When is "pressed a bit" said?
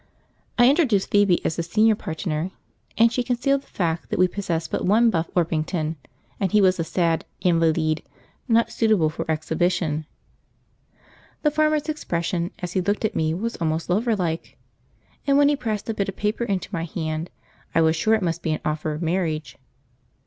15.55-16.09